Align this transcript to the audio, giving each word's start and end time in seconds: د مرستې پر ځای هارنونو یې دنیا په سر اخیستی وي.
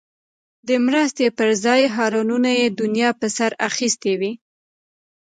د 0.67 0.69
مرستې 0.85 1.27
پر 1.37 1.49
ځای 1.63 1.81
هارنونو 1.95 2.49
یې 2.59 2.67
دنیا 2.81 3.09
په 3.19 3.27
سر 3.37 3.51
اخیستی 3.69 4.13
وي. 4.19 4.31